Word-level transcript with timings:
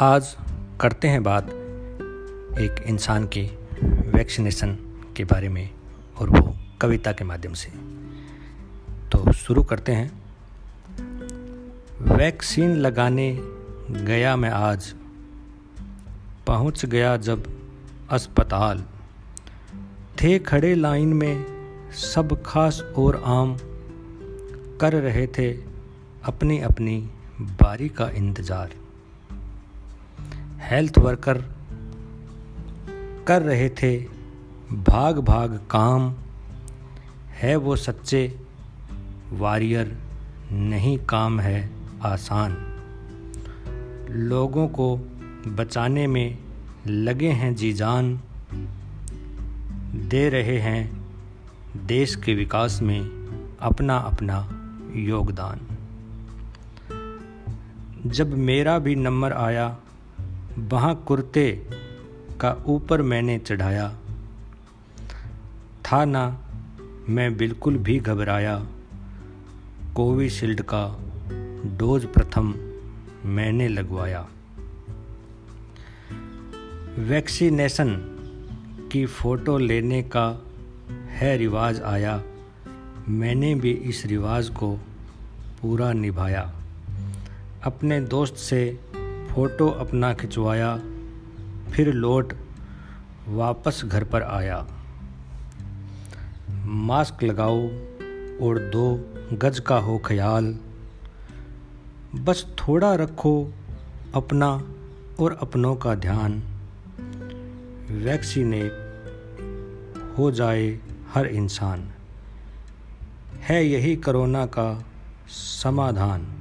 आज 0.00 0.36
करते 0.80 1.08
हैं 1.08 1.22
बात 1.22 1.48
एक 2.58 2.84
इंसान 2.86 3.26
के 3.26 3.42
वैक्सीनेशन 3.84 4.72
के 5.16 5.24
बारे 5.24 5.48
में 5.48 5.70
और 6.18 6.30
वो 6.30 6.56
कविता 6.80 7.12
के 7.12 7.24
माध्यम 7.24 7.52
से। 7.52 7.70
तो 9.08 9.32
शुरू 9.32 9.62
करते 9.62 9.92
हैं। 9.92 10.22
वैक्सीन 12.16 12.76
लगाने 12.76 13.38
गया 13.90 14.36
मैं 14.36 14.50
आज। 14.50 14.94
पहुँच 16.46 16.86
गया 16.86 17.16
जब 17.16 17.46
अस्पताल। 18.10 18.84
थे 20.22 20.38
खड़े 20.38 20.74
लाइन 20.74 21.12
में 21.12 21.44
सब 21.92 22.42
खास 22.42 22.80
और 22.80 23.22
आम। 23.24 23.58
कर 24.80 24.92
रहे 24.92 25.26
थे 25.26 25.52
अपनी 26.24 26.60
अपनी 26.60 27.10
बारी 27.40 27.88
का 27.88 28.10
इंतज़ार। 28.10 28.70
हेल्थ 30.60 30.98
वर्कर 30.98 31.38
कर 33.26 33.42
रहे 33.42 33.68
थे, 33.68 33.98
भाग 34.72 35.18
भाग 35.18 35.60
काम, 35.70 36.14
है 37.30 37.56
वो 37.56 37.76
सच्चे 37.76 38.40
वारियर 39.32 39.98
नहीं, 40.52 40.98
काम 40.98 41.40
है 41.40 41.70
आसान। 42.02 42.56
लोगों 44.10 44.68
को 44.68 44.96
बचाने 45.46 46.06
में 46.06 46.38
लगे 46.86 47.28
हैं 47.28 47.54
जी 47.54 47.72
जान, 47.72 48.20
दे 50.08 50.28
रहे 50.28 50.58
हैं 50.58 51.06
देश 51.86 52.16
के 52.16 52.34
विकास 52.34 52.82
में 52.82 53.00
अपना 53.60 53.96
अपना 53.96 54.48
योगदान। 54.96 55.60
जब 58.06 58.36
मेरा 58.36 58.78
भी 58.78 58.94
नंबर 58.94 59.32
आया 59.32 59.78
वहाँ 60.58 61.04
कुर्ते 61.06 61.66
का 62.40 62.64
ऊपर 62.66 63.02
मैंने 63.02 63.38
चढ़ाया। 63.38 63.94
था 65.86 66.04
ना, 66.04 66.38
मैं 67.08 67.36
बिल्कुल 67.36 67.76
भी 67.76 67.98
घबराया। 67.98 68.66
कोविशील्ड 69.96 70.62
का 70.62 71.00
डोज 71.76 72.06
प्रथम 72.06 72.54
मैंने 73.24 73.68
लगवाया। 73.68 74.28
वैक्सीनेशन 76.98 77.96
की 78.92 79.06
फ़ोटो 79.06 79.58
लेने 79.58 80.02
का 80.02 80.46
है 80.90 81.36
रिवाज 81.36 81.80
आया। 81.80 82.22
मैंने 83.08 83.54
भी 83.54 83.70
इस 83.70 84.06
रिवाज 84.06 84.48
को 84.48 84.76
पूरा 85.62 85.92
निभाया। 85.92 86.54
अपने 87.64 88.00
दोस्त 88.00 88.34
से 88.34 88.80
फ़ोटो 89.38 89.68
अपना 89.68 90.14
खिंचवाया, 90.14 90.76
फिर 91.70 91.92
लौट 91.92 92.32
वापस 93.28 93.82
घर 93.84 94.04
पर 94.04 94.22
आया। 94.22 94.66
मास्क 96.64 97.22
लगाओ 97.22 97.60
और 98.46 98.58
दो 98.58 99.14
गज 99.32 99.60
का 99.60 99.76
हो 99.76 99.98
ख्याल। 99.98 100.58
बस 102.14 102.54
थोड़ा 102.58 102.94
रखो 102.94 103.52
अपना 104.14 104.74
और 105.20 105.38
अपनों 105.42 105.76
का 105.76 105.94
ध्यान। 105.94 106.42
वैक्सीनेट 107.90 108.72
हो 110.18 110.30
जाए 110.30 110.80
हर 111.14 111.26
इंसान। 111.26 111.92
है 113.40 113.66
यही 113.66 113.96
कोरोना 113.96 114.46
का 114.46 114.84
समाधान। 115.28 116.34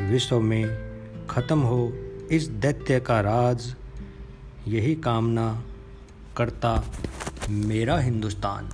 विश्व 0.00 0.40
में 0.40 0.87
ख़त्म 1.30 1.60
हो 1.60 1.92
इस 2.32 2.46
दैत्य 2.62 2.98
का 3.00 3.20
राज 3.20 3.74
यही 4.68 4.94
कामना 4.96 5.46
करता 6.36 6.72
मेरा 7.50 7.98
हिंदुस्तान। 7.98 8.68